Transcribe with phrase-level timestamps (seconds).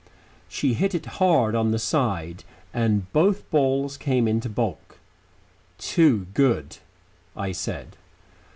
[0.49, 4.97] She hit it hard on the side, and both balls came into baulk.
[5.77, 6.77] "Too good,"
[7.37, 7.97] I said.